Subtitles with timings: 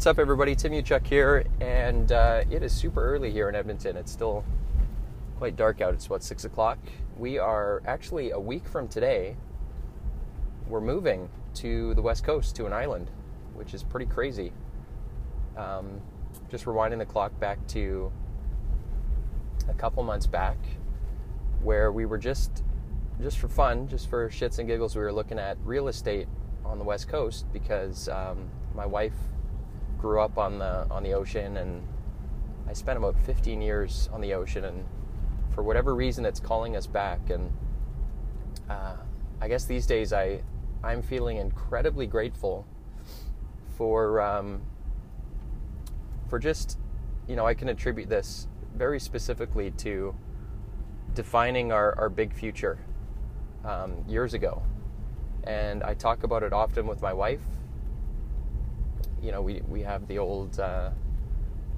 [0.00, 0.56] what's up, everybody?
[0.56, 3.98] Tim Uchuk here, and uh, it is super early here in Edmonton.
[3.98, 4.46] It's still
[5.36, 5.92] quite dark out.
[5.92, 6.78] It's what six o'clock.
[7.18, 9.36] We are actually a week from today.
[10.66, 13.10] We're moving to the west coast to an island,
[13.52, 14.54] which is pretty crazy.
[15.54, 16.00] Um,
[16.48, 18.10] just rewinding the clock back to
[19.68, 20.56] a couple months back,
[21.62, 22.64] where we were just
[23.20, 26.26] just for fun, just for shits and giggles, we were looking at real estate
[26.64, 29.12] on the west coast because um, my wife
[30.00, 31.86] grew up on the on the ocean, and
[32.68, 34.86] I spent about 15 years on the ocean, and
[35.54, 37.30] for whatever reason, it's calling us back.
[37.30, 37.52] And
[38.68, 38.96] uh,
[39.40, 40.40] I guess these days, I
[40.82, 42.66] I'm feeling incredibly grateful
[43.76, 44.62] for um,
[46.28, 46.78] for just
[47.28, 50.14] you know I can attribute this very specifically to
[51.14, 52.78] defining our, our big future
[53.64, 54.62] um, years ago.
[55.44, 57.40] And I talk about it often with my wife
[59.22, 60.90] you know, we, we have the old uh,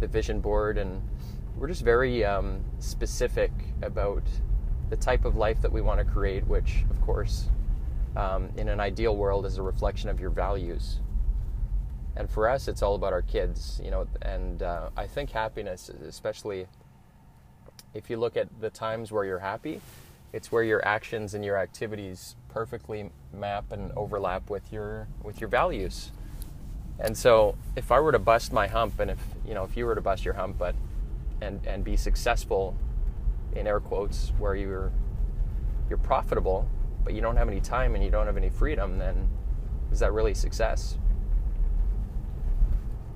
[0.00, 1.02] the vision board, and
[1.56, 3.52] we're just very um, specific
[3.82, 4.22] about
[4.88, 7.48] the type of life that we want to create, which, of course,
[8.16, 11.00] um, in an ideal world, is a reflection of your values.
[12.16, 14.06] And for us, it's all about our kids, you know.
[14.22, 16.66] And uh, I think happiness, especially
[17.94, 19.80] if you look at the times where you're happy,
[20.32, 25.48] it's where your actions and your activities perfectly map and overlap with your with your
[25.48, 26.10] values.
[27.00, 29.86] And so if I were to bust my hump and if you know if you
[29.86, 30.74] were to bust your hump but
[31.40, 32.76] and and be successful
[33.56, 34.92] in air quotes where you're
[35.88, 36.68] you're profitable
[37.02, 39.28] but you don't have any time and you don't have any freedom then
[39.92, 40.96] is that really success?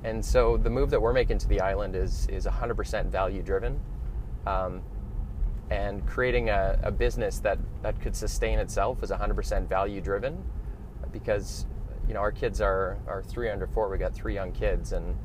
[0.02, 3.80] And so the move that we're making to the island is is 100% value driven.
[4.46, 4.82] Um,
[5.70, 10.44] and creating a, a business that, that could sustain itself is 100% value driven
[11.10, 11.64] because
[12.08, 13.88] you know, our kids are, are three under four.
[13.88, 15.16] We got three young kids, and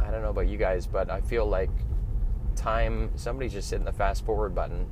[0.00, 1.70] I don't know about you guys, but I feel like
[2.56, 4.86] time, somebody's just hitting the fast forward button,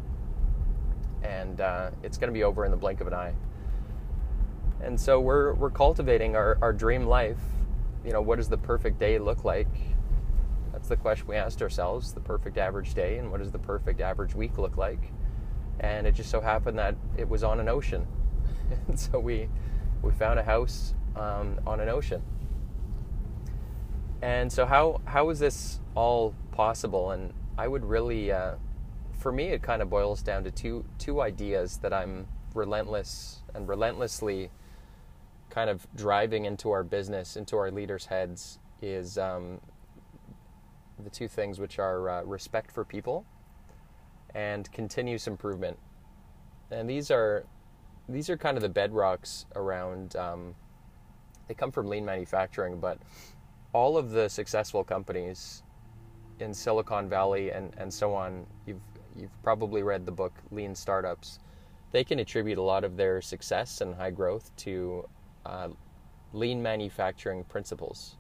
[1.23, 3.35] and uh, it's going to be over in the blink of an eye.
[4.83, 7.41] And so we're, we're cultivating our, our dream life.
[8.05, 9.69] You know, what does the perfect day look like?
[10.73, 14.01] That's the question we asked ourselves the perfect average day, and what does the perfect
[14.01, 15.13] average week look like?
[15.81, 18.07] And it just so happened that it was on an ocean.
[18.89, 19.49] and so we
[20.03, 22.23] we found a house um, on an ocean.
[24.23, 27.11] And so, how how is this all possible?
[27.13, 28.57] And I would really, uh,
[29.19, 33.69] for me, it kind of boils down to two two ideas that I'm relentless and
[33.69, 34.51] relentlessly
[35.49, 39.61] kind of driving into our business, into our leaders' heads, is um,
[41.03, 43.25] the two things which are uh, respect for people
[44.35, 45.79] and continuous improvement.
[46.71, 47.45] And these are
[48.11, 50.17] these are kind of the bedrocks around.
[50.17, 50.55] Um,
[51.49, 52.99] they come from lean manufacturing, but
[53.73, 55.63] all of the successful companies
[56.39, 58.81] in Silicon Valley and, and so on, you've
[59.17, 61.41] you've probably read the book Lean Startups.
[61.93, 65.09] They can attribute a lot of their success and high growth to
[65.45, 65.69] uh,
[66.33, 68.17] lean manufacturing principles.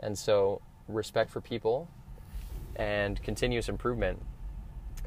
[0.00, 1.88] And so, respect for people
[2.76, 4.20] and continuous improvement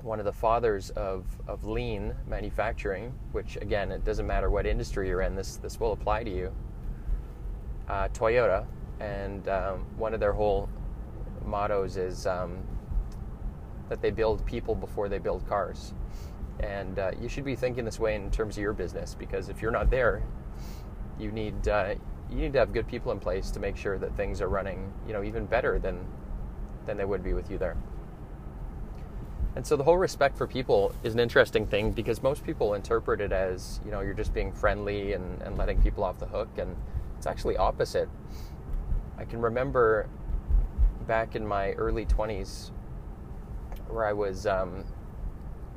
[0.01, 5.07] one of the fathers of, of lean manufacturing, which again, it doesn't matter what industry
[5.07, 6.53] you're in, this, this will apply to you.
[7.87, 8.65] Uh, Toyota,
[8.99, 10.69] and um, one of their whole
[11.45, 12.57] mottos is um,
[13.89, 15.93] that they build people before they build cars.
[16.59, 19.61] And uh, you should be thinking this way in terms of your business because if
[19.61, 20.23] you're not there,
[21.19, 21.95] you need uh,
[22.29, 24.91] you need to have good people in place to make sure that things are running,
[25.07, 26.05] you know, even better than
[26.85, 27.77] than they would be with you there.
[29.57, 33.19] And so the whole respect for people is an interesting thing because most people interpret
[33.19, 36.47] it as, you know, you're just being friendly and, and letting people off the hook.
[36.59, 36.75] And
[37.17, 38.07] it's actually opposite.
[39.17, 40.07] I can remember
[41.07, 42.69] back in my early 20s
[43.89, 44.85] where I was um,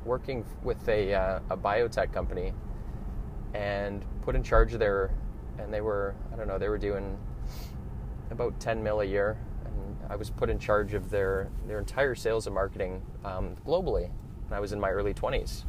[0.05, 2.53] working with a, uh, a biotech company
[3.55, 5.09] and put in charge of their,
[5.57, 7.17] and they were, I don't know, they were doing
[8.29, 9.39] about 10 mil a year
[10.09, 14.53] I was put in charge of their their entire sales and marketing um, globally And
[14.53, 15.63] I was in my early 20s.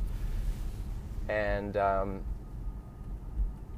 [1.28, 2.22] And um,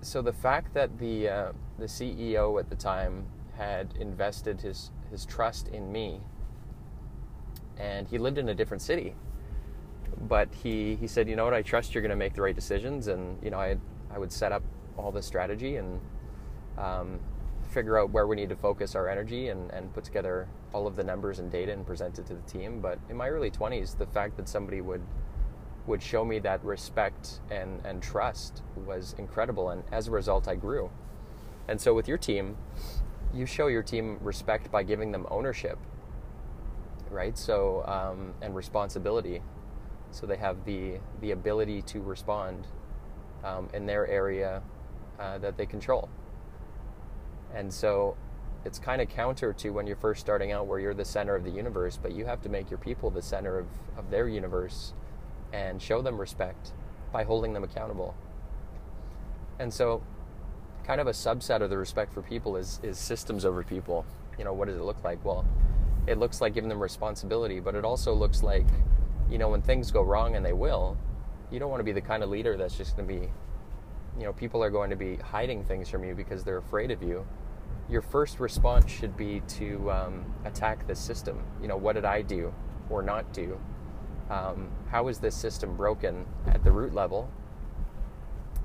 [0.01, 3.27] so the fact that the uh, the CEO at the time
[3.57, 6.21] had invested his his trust in me,
[7.79, 9.15] and he lived in a different city,
[10.29, 12.55] but he he said, you know what, I trust you're going to make the right
[12.55, 13.77] decisions, and you know I
[14.11, 14.63] I would set up
[14.97, 16.01] all the strategy and
[16.79, 17.21] um,
[17.75, 20.95] figure out where we need to focus our energy and, and put together all of
[20.95, 22.81] the numbers and data and present it to the team.
[22.81, 25.03] But in my early 20s, the fact that somebody would
[25.87, 29.69] would show me that respect and, and trust was incredible.
[29.69, 30.91] And as a result, I grew.
[31.69, 32.57] And so with your team,
[33.35, 35.79] you show your team respect by giving them ownership,
[37.11, 37.37] right?
[37.37, 39.43] So um, and responsibility,
[40.11, 42.67] so they have the the ability to respond
[43.43, 44.63] um, in their area
[45.19, 46.09] uh, that they control.
[47.55, 48.17] And so
[48.65, 51.45] it's kind of counter to when you're first starting out where you're the center of
[51.45, 53.67] the universe, but you have to make your people the center of,
[53.97, 54.93] of their universe
[55.53, 56.73] and show them respect
[57.13, 58.15] by holding them accountable.
[59.59, 60.03] And so
[60.85, 64.05] kind of a subset of the respect for people is is systems over people.
[64.39, 65.25] You know, what does it look like?
[65.25, 65.47] Well,
[66.07, 68.67] it looks like giving them responsibility, but it also looks like,
[69.31, 70.97] you know, when things go wrong and they will,
[71.51, 73.31] you don't want to be the kind of leader that's just going to be,
[74.19, 77.03] you know, people are going to be hiding things from you because they're afraid of
[77.03, 77.25] you.
[77.89, 81.43] Your first response should be to um, attack the system.
[81.61, 82.53] You know, what did I do
[82.89, 83.59] or not do?
[84.31, 87.29] Um, how is this system broken at the root level?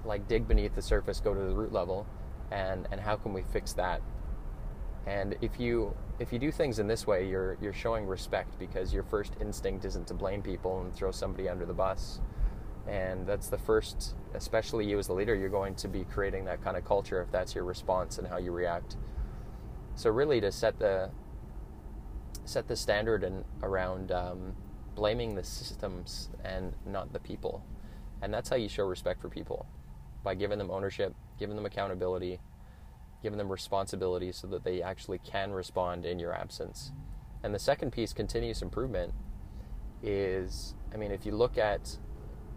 [0.06, 2.08] Like dig beneath the surface, go to the root level,
[2.52, 4.02] and and how can we fix that?
[5.06, 8.94] And if you if you do things in this way, you're you're showing respect because
[8.94, 12.22] your first instinct isn't to blame people and throw somebody under the bus
[12.90, 16.64] and that's the first especially you as a leader you're going to be creating that
[16.64, 18.98] kind of culture if that's your response and how you react.
[19.96, 21.12] So really to set the
[22.46, 24.56] set the standard and around um,
[24.96, 27.64] blaming the systems and not the people.
[28.22, 29.68] And that's how you show respect for people
[30.24, 32.40] by giving them ownership giving them accountability
[33.22, 36.92] giving them responsibility so that they actually can respond in your absence.
[37.44, 39.14] And the second piece continuous improvement
[40.02, 41.98] is i mean if you look at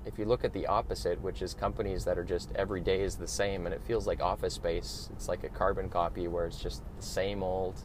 [0.04, 3.16] if you look at the opposite, which is companies that are just every day is
[3.16, 6.60] the same and it feels like office space, it's like a carbon copy where it's
[6.60, 7.80] just the same old,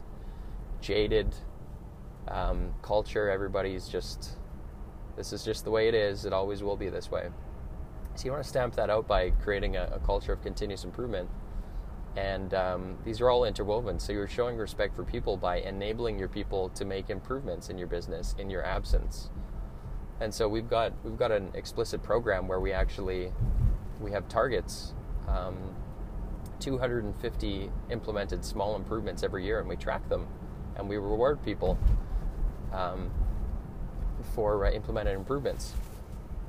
[0.80, 1.34] jaded
[2.26, 3.30] um, culture.
[3.30, 4.30] Everybody's just,
[5.16, 6.24] this is just the way it is.
[6.24, 7.28] It always will be this way.
[8.16, 11.30] So you want to stamp that out by creating a, a culture of continuous improvement.
[12.16, 14.00] And um, these are all interwoven.
[14.00, 17.86] So you're showing respect for people by enabling your people to make improvements in your
[17.86, 19.30] business in your absence
[20.20, 23.32] and so we've got we've got an explicit program where we actually
[24.00, 24.92] we have targets
[25.28, 25.56] um,
[26.60, 30.26] 250 implemented small improvements every year and we track them
[30.76, 31.78] and we reward people
[32.72, 33.10] um,
[34.34, 35.74] for uh, implemented improvements.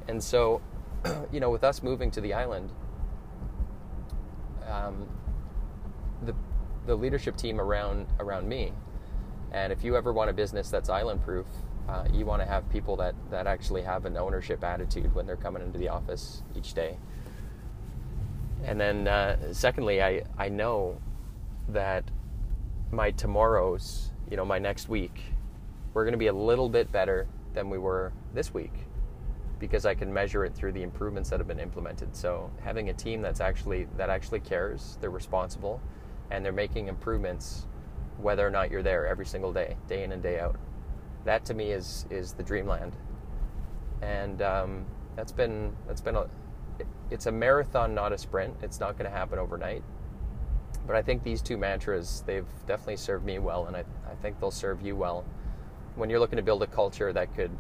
[0.08, 0.62] And so
[1.32, 2.72] you know with us moving to the island
[4.68, 5.08] um,
[6.26, 6.36] the
[6.86, 8.74] the leadership team around around me
[9.52, 11.46] and if you ever want a business that's island proof
[11.90, 15.36] uh, you want to have people that, that actually have an ownership attitude when they're
[15.36, 16.98] coming into the office each day.
[18.64, 21.02] And then, uh, secondly, I, I know
[21.70, 22.04] that
[22.92, 25.20] my tomorrows, you know, my next week,
[25.94, 28.74] we're going to be a little bit better than we were this week
[29.58, 32.16] because I can measure it through the improvements that have been implemented.
[32.16, 35.82] So having a team that's actually that actually cares, they're responsible,
[36.30, 37.66] and they're making improvements
[38.18, 40.56] whether or not you're there every single day, day in and day out
[41.26, 42.96] that to me is is the dreamland,
[44.02, 44.86] and um,
[45.16, 46.28] that's been that's been a
[47.10, 48.56] it's a marathon, not a sprint.
[48.62, 49.84] It's not going to happen overnight.
[50.86, 54.40] But I think these two mantras they've definitely served me well, and I, I think
[54.40, 55.26] they'll serve you well
[55.96, 57.52] when you're looking to build a culture that could,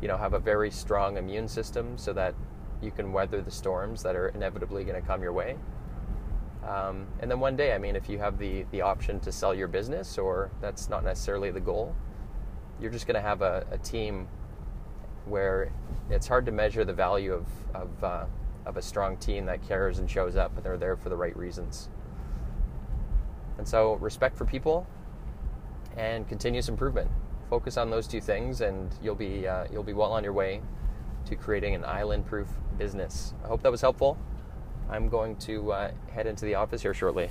[0.00, 2.34] you know, have a very strong immune system so that
[2.80, 5.56] you can weather the storms that are inevitably going to come your way.
[6.66, 9.54] Um, and then one day, I mean, if you have the the option to sell
[9.54, 11.94] your business, or that's not necessarily the goal,
[12.80, 14.26] you're just going to have a, a, team
[15.26, 15.70] where
[16.08, 18.24] it's hard to measure the value of of, uh,
[18.66, 21.36] of a strong team that cares and shows up and they're there for the right
[21.36, 21.88] reasons.
[23.58, 24.86] And so, respect for people
[25.96, 27.10] and continuous improvement.
[27.50, 30.62] Focus on those two things, and you'll be uh, you'll be well on your way
[31.26, 33.34] to creating an island-proof business.
[33.44, 34.16] I hope that was helpful.
[34.88, 37.30] I'm going to uh, head into the office here shortly.